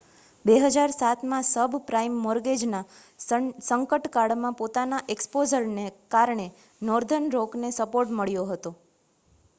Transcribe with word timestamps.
2007માં 0.45 1.43
subprime 1.47 2.15
મૉર્ગેજના 2.21 2.81
સંકટકાળમાં 3.19 4.57
પોતાના 4.57 5.03
એક્સ્પોઝરને 5.17 5.87
કારણે 6.11 6.49
નૉર્ધર્ન 6.81 7.33
રૉકને 7.33 7.75
સપોર્ટ 7.77 8.17
મળ્યો 8.17 8.51
હતો 8.51 8.77